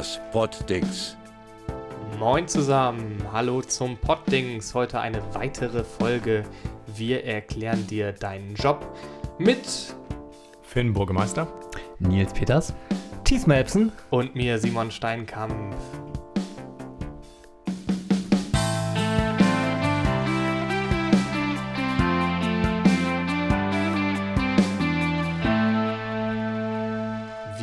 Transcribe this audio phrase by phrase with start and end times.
[0.00, 1.14] das Poddings.
[2.18, 4.72] Moin zusammen, hallo zum Poddings.
[4.72, 6.44] Heute eine weitere Folge.
[6.86, 8.80] Wir erklären dir deinen Job
[9.36, 9.94] mit
[10.62, 11.46] Finn Burgemeister.
[11.98, 12.72] Nils Peters.
[13.24, 13.92] Thies Melpsen.
[14.08, 15.76] und mir Simon Steinkampf.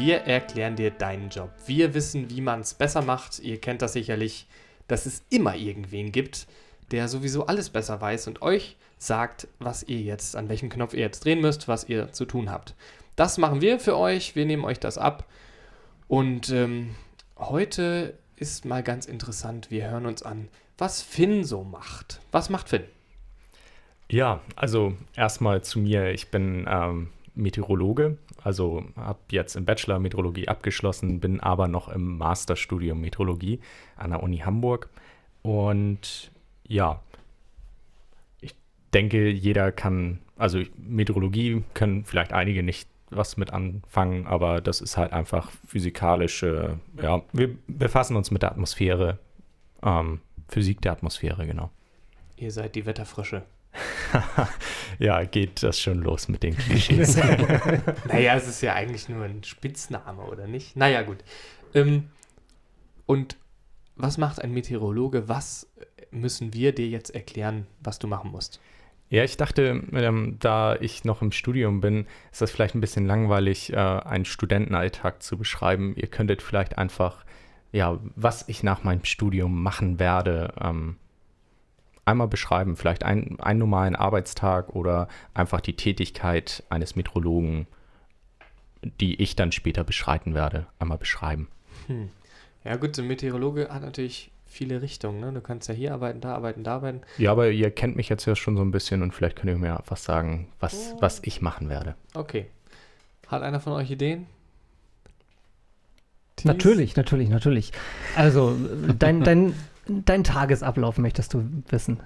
[0.08, 1.50] Wir erklären dir deinen Job.
[1.66, 3.40] Wir wissen, wie man es besser macht.
[3.40, 4.48] Ihr kennt das sicherlich,
[4.88, 6.48] dass es immer irgendwen gibt,
[6.92, 11.02] der sowieso alles besser weiß und euch sagt, was ihr jetzt, an welchem Knopf ihr
[11.02, 12.74] jetzt drehen müsst, was ihr zu tun habt.
[13.18, 14.34] Das machen wir für euch.
[14.34, 15.28] Wir nehmen euch das ab.
[16.08, 16.96] Und ähm,
[17.38, 19.72] heute ist mal ganz interessant.
[19.72, 20.48] Wir hören uns an,
[20.78, 22.22] was Finn so macht.
[22.32, 22.86] Was macht Finn?
[24.10, 26.12] Ja, also erstmal zu mir.
[26.12, 28.18] Ich bin ähm, Meteorologe,
[28.48, 33.60] also habe jetzt im Bachelor Meteorologie abgeschlossen, bin aber noch im Masterstudium Meteorologie
[33.98, 34.90] an der Uni Hamburg.
[35.42, 36.32] Und
[36.66, 37.02] ja,
[38.40, 38.56] ich
[38.94, 44.96] denke, jeder kann, also Meteorologie können vielleicht einige nicht was mit anfangen, aber das ist
[44.96, 49.20] halt einfach physikalische, ja, wir befassen uns mit der Atmosphäre,
[49.84, 51.70] ähm, Physik der Atmosphäre, genau.
[52.38, 53.44] Ihr seid die Wetterfrische.
[55.00, 57.18] ja, geht das schon los mit den Klischees.
[58.08, 60.76] Naja, es ist ja eigentlich nur ein Spitzname, oder nicht?
[60.76, 61.18] Naja, gut.
[61.74, 62.10] Ähm,
[63.06, 63.38] und
[63.96, 65.28] was macht ein Meteorologe?
[65.28, 65.70] Was
[66.12, 68.60] müssen wir dir jetzt erklären, was du machen musst?
[69.10, 73.06] Ja, ich dachte, ähm, da ich noch im Studium bin, ist das vielleicht ein bisschen
[73.06, 75.94] langweilig, äh, einen Studentenalltag zu beschreiben.
[75.96, 77.24] Ihr könntet vielleicht einfach,
[77.72, 80.98] ja, was ich nach meinem Studium machen werde, ähm,
[82.08, 82.76] einmal beschreiben.
[82.76, 87.68] Vielleicht ein, einen normalen Arbeitstag oder einfach die Tätigkeit eines Meteorologen,
[89.00, 91.50] die ich dann später beschreiten werde, einmal beschreiben.
[91.88, 92.10] Hm.
[92.64, 95.20] Ja, gut, so ein Meteorologe hat natürlich viele Richtungen.
[95.20, 95.32] Ne?
[95.34, 97.02] Du kannst ja hier arbeiten, da arbeiten, da arbeiten.
[97.18, 99.58] Ja, aber ihr kennt mich jetzt ja schon so ein bisschen und vielleicht könnt ihr
[99.58, 101.96] mir was sagen, was, was ich machen werde.
[102.14, 102.48] Okay.
[103.28, 104.26] Hat einer von euch Ideen?
[106.38, 106.46] Thies?
[106.46, 107.72] Natürlich, natürlich, natürlich.
[108.16, 108.56] Also,
[108.98, 109.54] dein, dein,
[109.88, 112.00] dein Tagesablauf möchtest du wissen.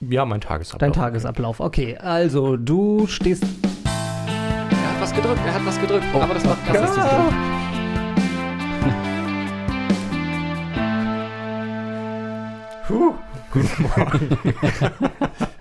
[0.00, 0.80] Ja, mein Tagesablauf.
[0.80, 1.60] Dein Tagesablauf.
[1.60, 3.44] Okay, also du stehst.
[3.84, 6.04] Er hat was gedrückt, er hat was gedrückt.
[6.14, 7.32] aber das macht das ist Ja.
[13.52, 14.38] Guten Morgen.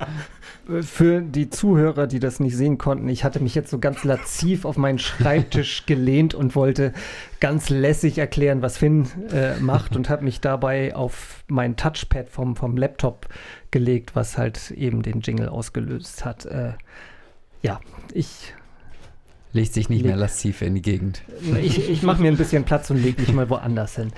[0.81, 4.65] Für die Zuhörer, die das nicht sehen konnten, ich hatte mich jetzt so ganz laziv
[4.65, 6.93] auf meinen Schreibtisch gelehnt und wollte
[7.39, 12.55] ganz lässig erklären, was Finn äh, macht und habe mich dabei auf mein Touchpad vom,
[12.55, 13.27] vom Laptop
[13.71, 16.45] gelegt, was halt eben den Jingle ausgelöst hat.
[16.45, 16.73] Äh,
[17.61, 17.79] ja,
[18.13, 18.53] ich,
[19.53, 21.22] Legt sich nicht mehr Leg- lasziv in die Gegend.
[21.62, 24.12] ich, ich mache mir ein bisschen Platz und lege mich mal woanders hin.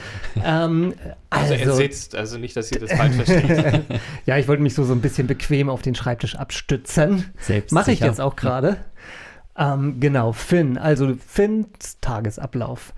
[0.44, 0.94] Ähm,
[1.32, 3.82] Also, er sitzt, also nicht, dass ihr das falsch versteht.
[4.28, 7.34] ja, ich wollte mich so, so ein bisschen bequem auf den Schreibtisch abstützen.
[7.40, 8.78] Selbst Mache ich jetzt auch gerade.
[9.58, 10.78] Ähm, genau, Finn.
[10.78, 12.94] Also Finns Tagesablauf.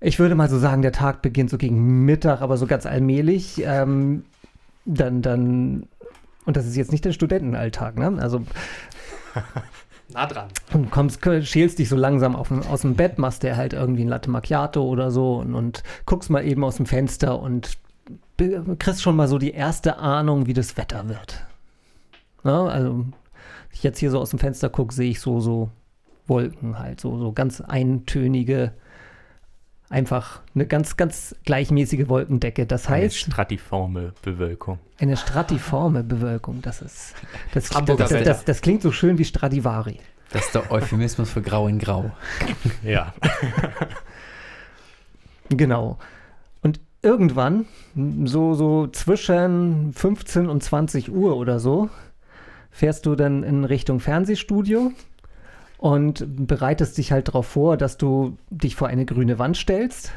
[0.00, 3.62] Ich würde mal so sagen, der Tag beginnt so gegen Mittag, aber so ganz allmählich.
[3.64, 4.24] Ähm,
[4.84, 5.86] dann, dann,
[6.44, 8.18] und das ist jetzt nicht der Studentenalltag, ne?
[8.20, 8.42] Also
[10.12, 10.48] nah dran.
[10.72, 14.08] du kommst, schälst dich so langsam auf, aus dem Bett, machst dir halt irgendwie ein
[14.08, 17.78] Latte Macchiato oder so und, und guckst mal eben aus dem Fenster und
[18.78, 21.46] kriegst schon mal so die erste Ahnung, wie das Wetter wird.
[22.42, 22.52] Ne?
[22.52, 23.04] Also,
[23.72, 25.70] ich jetzt hier so aus dem Fenster gucke, sehe ich so, so
[26.26, 28.72] Wolken halt, so, so ganz eintönige,
[29.90, 32.66] einfach eine ganz, ganz gleichmäßige Wolkendecke.
[32.66, 34.78] Das Eine heißt, stratiforme Bewölkung.
[34.98, 36.62] eine stratiforme Bewölkung.
[36.62, 37.14] Das ist,
[37.52, 39.98] das, das, das, das klingt so schön wie Stradivari.
[40.32, 42.10] Das ist der Euphemismus für Grau in Grau.
[42.82, 43.14] Ja.
[45.50, 45.98] Genau.
[46.62, 47.66] Und irgendwann,
[48.24, 51.90] so, so zwischen 15 und 20 Uhr oder so,
[52.70, 54.92] fährst du dann in Richtung Fernsehstudio
[55.84, 60.12] und bereitest dich halt darauf vor, dass du dich vor eine grüne Wand stellst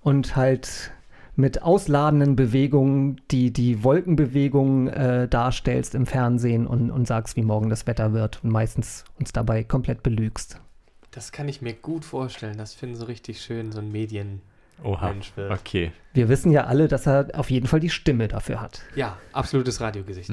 [0.00, 0.92] und halt
[1.36, 7.68] mit ausladenden Bewegungen die, die Wolkenbewegungen äh, darstellst im Fernsehen und, und sagst, wie morgen
[7.68, 10.58] das Wetter wird und meistens uns dabei komplett belügst.
[11.10, 14.40] Das kann ich mir gut vorstellen, dass Finn so richtig schön so ein Medienmensch
[14.84, 15.14] Oha.
[15.34, 15.52] wird.
[15.52, 15.92] Okay.
[16.14, 18.80] Wir wissen ja alle, dass er auf jeden Fall die Stimme dafür hat.
[18.94, 20.30] Ja, absolutes Radiogesicht.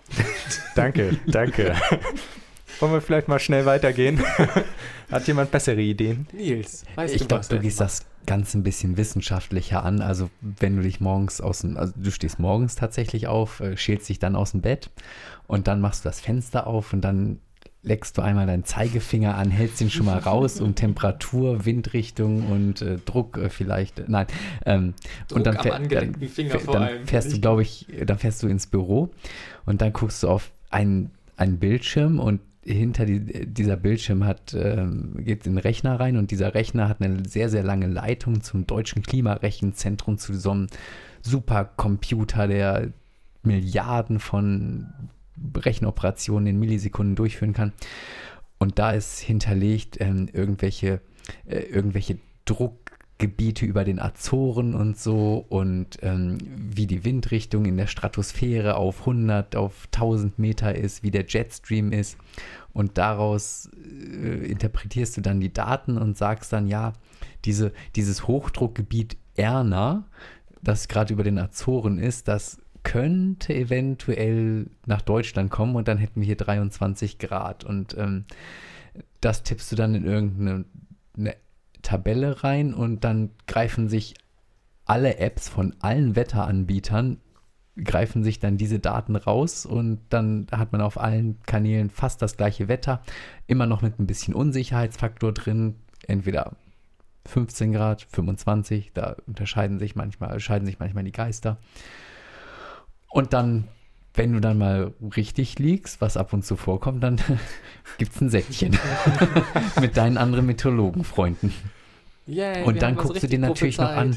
[0.74, 1.76] Danke, danke.
[2.84, 4.20] Wollen wir vielleicht mal schnell weitergehen?
[5.10, 6.26] Hat jemand bessere Ideen?
[6.34, 7.48] Nils, weißt Ich du glaube, was?
[7.48, 10.02] du gehst das Ganze ein bisschen wissenschaftlicher an.
[10.02, 14.10] Also, wenn du dich morgens aus dem, also du stehst morgens tatsächlich auf, äh, schälst
[14.10, 14.90] dich dann aus dem Bett
[15.46, 17.38] und dann machst du das Fenster auf und dann
[17.82, 22.82] leckst du einmal deinen Zeigefinger an, hältst ihn schon mal raus, um Temperatur, Windrichtung und
[22.82, 24.26] äh, Druck äh, vielleicht, äh, nein.
[24.66, 24.92] Ähm,
[25.28, 28.42] Druck und dann, fähr- dann, Finger vor dann allem, fährst du, glaube ich, dann fährst
[28.42, 29.08] du ins Büro
[29.64, 35.14] und dann guckst du auf einen, einen Bildschirm und hinter die, dieser Bildschirm hat, ähm,
[35.18, 38.66] geht in den Rechner rein und dieser Rechner hat eine sehr, sehr lange Leitung zum
[38.66, 40.66] deutschen Klimarechenzentrum, zu so einem
[41.22, 42.92] Supercomputer, der
[43.42, 44.86] Milliarden von
[45.56, 47.72] Rechenoperationen in Millisekunden durchführen kann.
[48.58, 51.00] Und da ist hinterlegt ähm, irgendwelche,
[51.46, 52.18] äh, irgendwelche
[53.24, 59.00] Druckgebiete über den Azoren und so und ähm, wie die Windrichtung in der Stratosphäre auf
[59.00, 62.18] 100, auf 1000 Meter ist, wie der Jetstream ist.
[62.72, 66.92] Und daraus äh, interpretierst du dann die Daten und sagst dann, ja,
[67.44, 70.04] diese, dieses Hochdruckgebiet Erna,
[70.62, 76.20] das gerade über den Azoren ist, das könnte eventuell nach Deutschland kommen und dann hätten
[76.20, 77.64] wir hier 23 Grad.
[77.64, 78.24] Und ähm,
[79.20, 80.64] das tippst du dann in irgendeine
[81.16, 81.36] eine
[81.84, 84.14] Tabelle rein und dann greifen sich
[84.84, 87.18] alle Apps von allen Wetteranbietern,
[87.82, 92.36] greifen sich dann diese Daten raus und dann hat man auf allen Kanälen fast das
[92.36, 93.02] gleiche Wetter,
[93.46, 95.76] immer noch mit ein bisschen Unsicherheitsfaktor drin,
[96.06, 96.56] entweder
[97.26, 101.58] 15 Grad, 25, da unterscheiden sich manchmal, scheiden sich manchmal die Geister.
[103.08, 103.68] Und dann,
[104.12, 107.20] wenn du dann mal richtig liegst, was ab und zu vorkommt, dann
[107.98, 108.78] gibt es ein Säckchen
[109.80, 111.52] mit deinen anderen Meteorologenfreunden.
[112.26, 114.16] Yay, Und dann was guckst du dir natürlich noch an,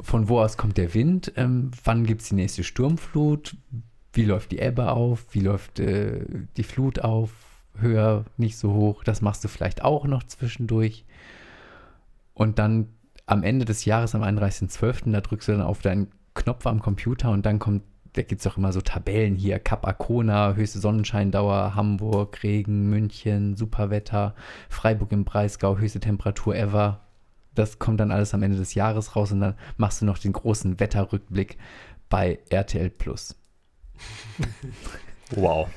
[0.00, 3.56] von wo aus kommt der Wind, ähm, wann gibt es die nächste Sturmflut,
[4.12, 6.24] wie läuft die Ebbe auf, wie läuft äh,
[6.56, 7.30] die Flut auf,
[7.78, 9.04] höher, nicht so hoch.
[9.04, 11.04] Das machst du vielleicht auch noch zwischendurch.
[12.34, 12.88] Und dann
[13.26, 17.30] am Ende des Jahres, am 31.12., da drückst du dann auf deinen Knopf am Computer
[17.30, 17.82] und dann kommt,
[18.14, 23.56] da gibt es auch immer so Tabellen hier, Kap Arkona, höchste Sonnenscheindauer, Hamburg, Regen, München,
[23.56, 24.34] Superwetter,
[24.68, 27.00] Freiburg im Breisgau, höchste Temperatur ever.
[27.54, 30.32] Das kommt dann alles am Ende des Jahres raus und dann machst du noch den
[30.32, 31.58] großen Wetterrückblick
[32.08, 33.36] bei RTL Plus.
[35.36, 35.68] Wow.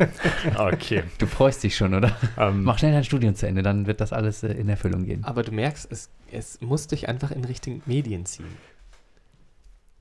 [0.57, 1.03] Okay.
[1.19, 2.15] Du freust dich schon, oder?
[2.39, 5.23] Ähm, Mach schnell dein Studium zu Ende, dann wird das alles äh, in Erfüllung gehen.
[5.23, 8.47] Aber du merkst, es, es muss dich einfach in Richtung Medien ziehen.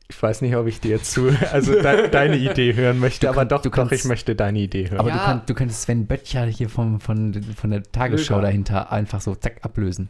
[0.09, 3.41] ich weiß nicht, ob ich dir zu, also de deine Idee hören möchte, Du aber
[3.43, 5.01] kann- doch, du doch, kannst- ich möchte deine Idee hören.
[5.01, 5.27] Aber du, Ja.
[5.27, 8.47] könnt, du könntest Sven Böttcher hier vom, von, von der Tagesschau Löger.
[8.47, 10.09] dahinter einfach so zack ablösen.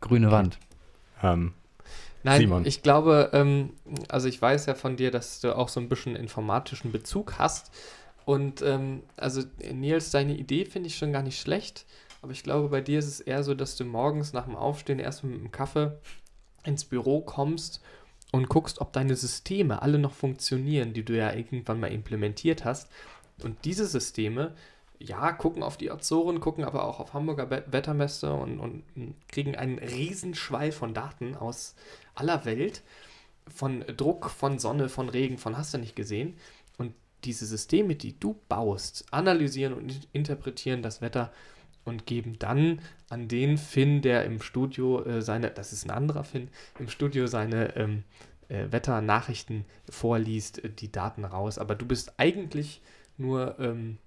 [0.00, 0.58] Grüne Wand.
[1.22, 1.54] ähm,
[2.22, 2.66] Nein, Simon.
[2.66, 3.70] ich glaube, ähm,
[4.08, 7.70] also ich weiß ja von dir, dass du auch so ein bisschen informatischen Bezug hast.
[8.24, 11.86] Und ähm, also Nils, deine Idee finde ich schon gar nicht schlecht.
[12.22, 14.98] Aber ich glaube, bei dir ist es eher so, dass du morgens nach dem Aufstehen
[14.98, 15.92] erstmal mit dem Kaffee
[16.64, 17.80] ins Büro kommst
[18.32, 22.90] und guckst, ob deine Systeme alle noch funktionieren, die du ja irgendwann mal implementiert hast.
[23.44, 24.54] Und diese Systeme,
[24.98, 29.56] ja, gucken auf die Azoren, gucken aber auch auf Hamburger Wettermesse und, und m, kriegen
[29.56, 31.74] einen Riesenschwall von Daten aus
[32.14, 32.82] aller Welt,
[33.48, 36.36] von Druck, von Sonne, von Regen, von hast du nicht gesehen.
[36.78, 36.94] Und
[37.24, 41.32] diese Systeme, die du baust, analysieren und in- interpretieren das Wetter
[41.84, 46.24] und geben dann an den Finn, der im Studio äh, seine, das ist ein anderer
[46.24, 46.48] Finn,
[46.78, 48.02] im Studio seine ähm,
[48.48, 51.58] äh, Wetternachrichten vorliest, äh, die Daten raus.
[51.58, 52.80] Aber du bist eigentlich
[53.18, 53.98] nur, ähm,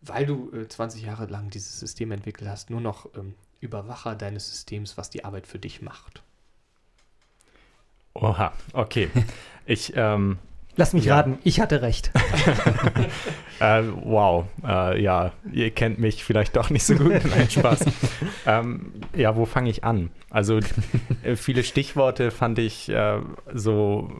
[0.00, 4.50] weil du äh, 20 Jahre lang dieses System entwickelt hast, nur noch ähm, Überwacher deines
[4.50, 6.22] Systems, was die Arbeit für dich macht.
[8.14, 9.10] oha, okay.
[9.66, 10.38] Ich, ähm,
[10.76, 11.16] Lass mich Ja.
[11.16, 12.10] raten, ich hatte recht.
[13.60, 17.20] äh, wow, äh, ja, ihr kennt mich vielleicht doch nicht so gut.
[17.30, 17.84] Nein, Spaß.
[18.46, 20.10] ähm, ja, wo fange ich an?
[20.30, 20.60] Also
[21.22, 23.20] äh, viele Stichworte fand ich äh,
[23.52, 24.10] so,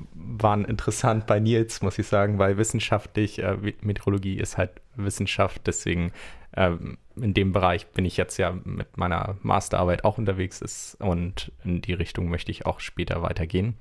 [0.43, 6.13] waren interessant bei Nils, muss ich sagen, weil wissenschaftlich, äh, Meteorologie ist halt Wissenschaft, deswegen
[6.57, 11.53] ähm, in dem Bereich bin ich jetzt ja mit meiner Masterarbeit auch unterwegs ist und
[11.65, 13.75] in die Richtung möchte ich auch später weitergehen.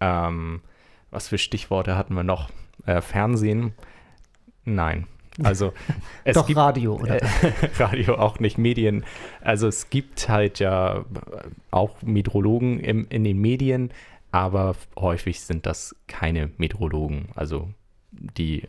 [0.00, 0.62] Ähm,
[1.10, 2.50] was für Stichworte hatten wir noch?
[2.86, 3.74] Äh, Fernsehen?
[4.64, 5.06] Nein.
[5.42, 5.72] Also
[6.24, 7.22] es Doch gibt Radio, oder?
[7.22, 9.04] äh, Radio auch nicht, Medien.
[9.40, 11.04] Also es gibt halt ja äh,
[11.70, 13.90] auch Meteorologen im, in den Medien,
[14.32, 17.28] aber häufig sind das keine Meteorologen.
[17.34, 17.72] Also
[18.10, 18.68] die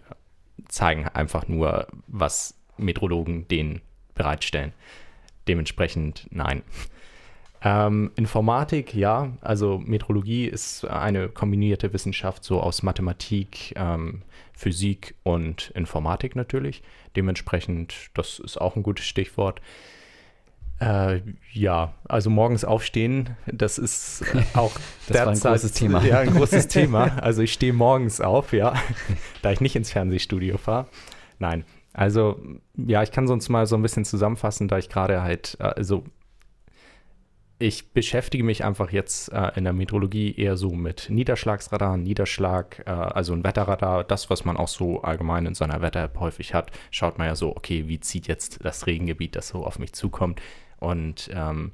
[0.68, 3.82] zeigen einfach nur, was Meteorologen denen
[4.14, 4.74] bereitstellen.
[5.48, 6.64] Dementsprechend nein.
[7.66, 15.72] Ähm, Informatik, ja, also Meteorologie ist eine kombinierte Wissenschaft so aus Mathematik, ähm, Physik und
[15.74, 16.84] Informatik natürlich.
[17.16, 19.62] Dementsprechend, das ist auch ein gutes Stichwort.
[20.80, 24.72] Äh, ja, also morgens aufstehen, das ist auch
[25.08, 26.04] Das war ein großes Thema.
[26.04, 27.18] Ja, ein großes Thema.
[27.22, 28.74] Also ich stehe morgens auf, ja,
[29.42, 30.88] da ich nicht ins Fernsehstudio fahre.
[31.40, 31.64] Nein,
[31.94, 32.40] Also,
[32.76, 36.04] ja, ich kann sonst mal so ein bisschen zusammenfassen, da ich gerade halt, also
[37.64, 42.90] ich beschäftige mich einfach jetzt äh, in der Meteorologie eher so mit Niederschlagsradar, Niederschlag, äh,
[42.90, 46.72] also ein Wetterradar, das, was man auch so allgemein in seiner Wetter-App häufig hat.
[46.92, 50.42] Schaut man ja so, okay, wie zieht jetzt das Regengebiet, das so auf mich zukommt.
[50.80, 51.72] Und ähm,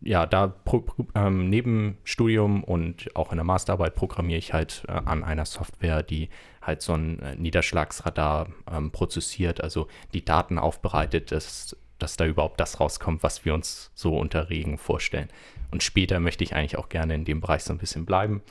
[0.00, 0.82] ja, da pro,
[1.14, 6.02] ähm, neben Studium und auch in der Masterarbeit programmiere ich halt äh, an einer Software,
[6.02, 6.30] die
[6.62, 12.58] halt so ein äh, Niederschlagsradar ähm, prozessiert, also die Daten aufbereitet, dass dass da überhaupt
[12.58, 15.28] das rauskommt, was wir uns so unter Regen vorstellen.
[15.70, 18.42] Und später möchte ich eigentlich auch gerne in dem Bereich so ein bisschen bleiben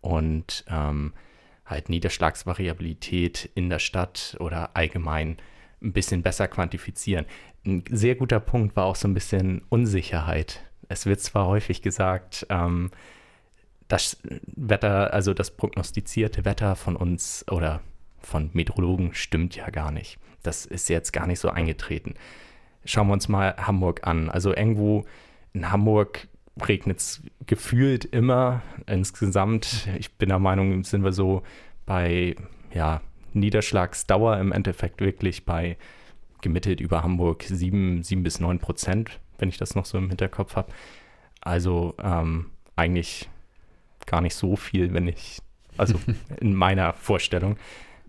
[0.00, 1.12] und ähm,
[1.66, 5.38] halt Niederschlagsvariabilität in der Stadt oder allgemein
[5.82, 7.26] ein bisschen besser quantifizieren.
[7.66, 10.62] Ein sehr guter Punkt war auch so ein bisschen Unsicherheit.
[10.88, 12.90] Es wird zwar häufig gesagt, ähm,
[13.88, 17.80] das Wetter, also das prognostizierte Wetter von uns oder
[18.20, 20.18] von Meteorologen stimmt ja gar nicht.
[20.42, 22.14] Das ist jetzt gar nicht so eingetreten
[22.84, 24.30] schauen wir uns mal Hamburg an.
[24.30, 25.04] Also irgendwo
[25.52, 26.28] in Hamburg
[26.66, 28.62] regnet es gefühlt immer.
[28.86, 31.42] Insgesamt, ich bin der Meinung, sind wir so
[31.86, 32.36] bei
[32.72, 33.00] ja,
[33.32, 35.76] Niederschlagsdauer im Endeffekt wirklich bei
[36.40, 40.56] gemittelt über Hamburg 7, 7 bis 9 Prozent, wenn ich das noch so im Hinterkopf
[40.56, 40.72] habe.
[41.40, 43.28] Also ähm, eigentlich
[44.06, 45.38] gar nicht so viel, wenn ich,
[45.76, 46.00] also
[46.40, 47.56] in meiner Vorstellung.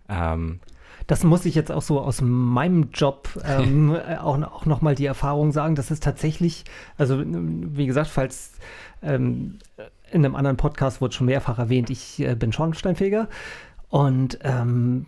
[0.10, 0.60] Ähm,
[1.08, 5.52] das muss ich jetzt auch so aus meinem Job ähm, auch, auch nochmal die Erfahrung
[5.52, 6.64] sagen, dass es tatsächlich,
[6.98, 8.54] also wie gesagt, falls
[9.02, 9.60] ähm,
[10.12, 13.28] in einem anderen Podcast wurde schon mehrfach erwähnt, ich äh, bin Schornsteinfeger
[13.90, 15.06] und ähm,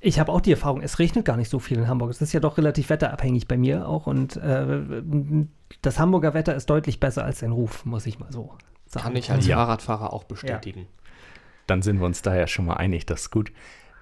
[0.00, 2.10] ich habe auch die Erfahrung, es regnet gar nicht so viel in Hamburg.
[2.10, 4.82] Es ist ja doch relativ wetterabhängig bei mir auch und äh,
[5.82, 8.52] das Hamburger Wetter ist deutlich besser als sein Ruf, muss ich mal so
[8.86, 9.04] sagen.
[9.04, 9.56] Kann ich als ja.
[9.56, 10.80] Fahrradfahrer auch bestätigen.
[10.80, 10.86] Ja.
[11.66, 13.50] Dann sind wir uns da ja schon mal einig, das ist gut.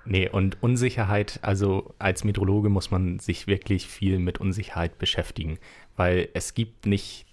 [0.05, 5.59] Nee, und Unsicherheit, also als Meteorologe muss man sich wirklich viel mit Unsicherheit beschäftigen,
[5.97, 7.27] weil es gibt nicht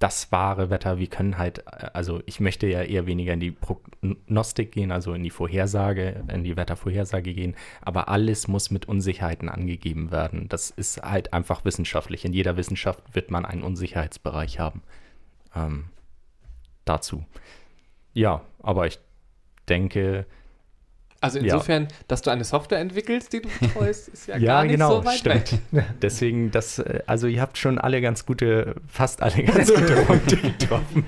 [0.00, 0.98] das wahre Wetter.
[0.98, 5.22] Wir können halt, also ich möchte ja eher weniger in die Prognostik gehen, also in
[5.22, 10.48] die Vorhersage, in die Wettervorhersage gehen, aber alles muss mit Unsicherheiten angegeben werden.
[10.48, 12.24] Das ist halt einfach wissenschaftlich.
[12.24, 14.82] In jeder Wissenschaft wird man einen Unsicherheitsbereich haben.
[15.54, 15.84] Ähm,
[16.86, 17.24] dazu.
[18.14, 18.98] Ja, aber ich
[19.68, 20.26] denke,
[21.20, 21.88] also insofern, ja.
[22.08, 25.04] dass du eine Software entwickelst, die du betreust, ist ja, ja gar nicht genau, so
[25.04, 25.52] weit stimmt.
[25.72, 25.84] weg.
[26.02, 30.36] Deswegen, das, äh, also ihr habt schon alle ganz gute, fast alle ganz gute Punkte
[30.36, 31.04] getroffen.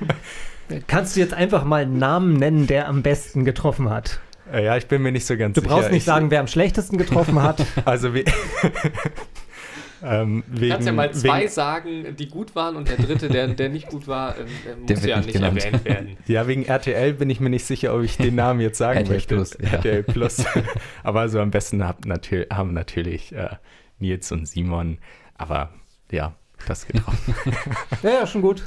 [0.87, 4.21] Kannst du jetzt einfach mal einen Namen nennen, der am besten getroffen hat?
[4.52, 5.69] Äh, ja, ich bin mir nicht so ganz du sicher.
[5.69, 7.64] Du brauchst nicht ich, sagen, wer am schlechtesten getroffen hat.
[7.85, 8.25] Also wie
[10.04, 13.28] Ähm, wegen, du kannst ja mal zwei wegen, sagen, die gut waren und der dritte,
[13.28, 14.47] der, der nicht gut war, ähm,
[14.88, 16.16] muss ja nicht, nicht erwähnt werden.
[16.26, 19.14] Ja, wegen RTL bin ich mir nicht sicher, ob ich den Namen jetzt sagen RTL
[19.14, 19.35] möchte.
[19.37, 19.68] Plus, ja.
[19.71, 20.44] RTL Plus.
[21.02, 23.50] Aber also am besten hab, natür haben natürlich äh,
[23.99, 24.99] Nils und Simon.
[25.37, 25.73] Aber
[26.11, 26.35] ja,
[26.66, 27.35] das getroffen.
[28.02, 28.62] ja, ja, schon gut.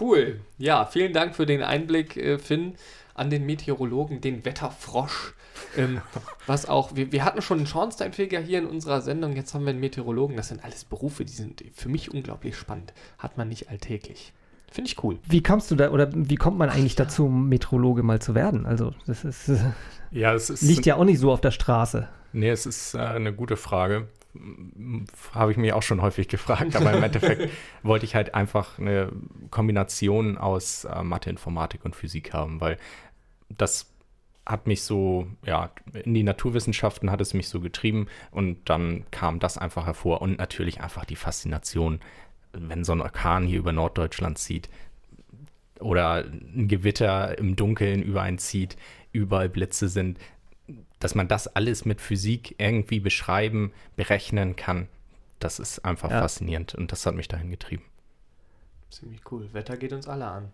[0.00, 0.40] cool.
[0.58, 2.74] Ja, vielen Dank für den Einblick, äh, Finn,
[3.16, 5.34] an den Meteorologen, den Wetterfrosch.
[5.76, 6.00] Ähm,
[6.46, 9.70] was auch, wir, wir hatten schon einen Schornsteinfeger hier in unserer Sendung, jetzt haben wir
[9.70, 10.36] einen Meteorologen.
[10.36, 12.92] Das sind alles Berufe, die sind für mich unglaublich spannend.
[13.18, 14.32] Hat man nicht alltäglich.
[14.70, 15.18] Finde ich cool.
[15.24, 18.66] Wie kommst du da oder wie kommt man eigentlich Ach, dazu, Meteorologe mal zu werden?
[18.66, 19.50] Also, das ist,
[20.10, 22.08] ja, es ist liegt ja auch nicht so auf der Straße.
[22.32, 24.08] Nee, es ist äh, eine gute Frage.
[25.32, 27.50] Habe ich mich auch schon häufig gefragt, aber im Endeffekt
[27.82, 29.10] wollte ich halt einfach eine
[29.50, 32.76] Kombination aus äh, Mathe, Informatik und Physik haben, weil
[33.48, 33.90] das
[34.44, 35.70] hat mich so, ja,
[36.04, 40.38] in die Naturwissenschaften hat es mich so getrieben und dann kam das einfach hervor und
[40.38, 42.00] natürlich einfach die Faszination,
[42.52, 44.68] wenn so ein Orkan hier über Norddeutschland zieht
[45.80, 48.76] oder ein Gewitter im Dunkeln über einen zieht,
[49.12, 50.18] überall Blitze sind,
[51.00, 54.88] dass man das alles mit Physik irgendwie beschreiben, berechnen kann,
[55.38, 56.20] das ist einfach ja.
[56.20, 57.84] faszinierend und das hat mich dahin getrieben.
[58.90, 59.52] Ziemlich cool.
[59.52, 60.52] Wetter geht uns alle an.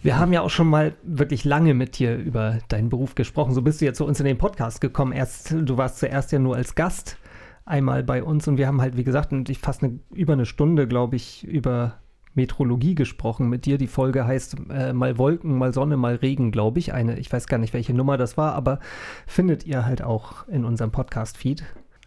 [0.00, 3.52] Wir haben ja auch schon mal wirklich lange mit dir über deinen Beruf gesprochen.
[3.52, 5.12] So bist du ja zu uns in den Podcast gekommen.
[5.12, 7.16] Erst, du warst zuerst ja nur als Gast
[7.64, 11.16] einmal bei uns und wir haben halt, wie gesagt, fast eine, über eine Stunde, glaube
[11.16, 11.98] ich, über
[12.34, 13.76] Metrologie gesprochen mit dir.
[13.76, 16.94] Die Folge heißt äh, mal Wolken, mal Sonne, mal Regen, glaube ich.
[16.94, 18.78] Eine, ich weiß gar nicht, welche Nummer das war, aber
[19.26, 21.64] findet ihr halt auch in unserem Podcast-Feed.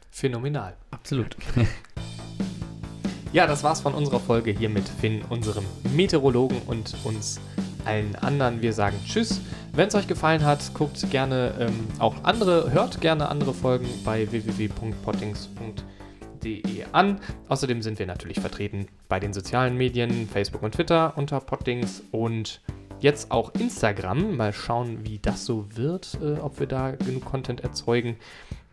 [0.10, 0.78] Phänomenal.
[0.92, 1.36] Absolut.
[3.34, 7.42] ja, das war's von unserer Folge hier mit Finn, unserem Meteorologen und uns
[7.86, 8.62] allen anderen.
[8.62, 9.42] Wir sagen Tschüss.
[9.74, 14.32] Wenn es euch gefallen hat, guckt gerne ähm, auch andere, hört gerne andere Folgen bei
[14.32, 17.20] www.pottings.de an.
[17.48, 22.62] Außerdem sind wir natürlich vertreten bei den sozialen Medien, Facebook und Twitter unter Pottings und
[23.00, 24.38] jetzt auch Instagram.
[24.38, 28.18] Mal schauen, wie das so wird, äh, ob wir da genug Content erzeugen.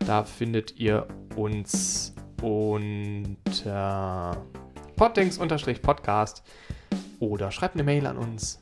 [0.05, 4.37] Da findet ihr uns unter
[4.95, 6.43] poddings-podcast
[7.19, 8.59] oder schreibt eine Mail an uns.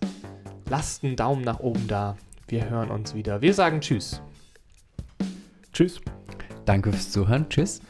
[0.69, 2.17] Lasst einen Daumen nach oben da.
[2.47, 3.41] Wir hören uns wieder.
[3.41, 4.21] Wir sagen Tschüss.
[5.71, 6.01] Tschüss.
[6.65, 7.47] Danke fürs Zuhören.
[7.49, 7.81] Tschüss.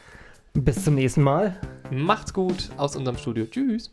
[0.54, 1.60] Bis zum nächsten Mal.
[1.90, 3.46] Macht's gut aus unserem Studio.
[3.46, 3.92] Tschüss.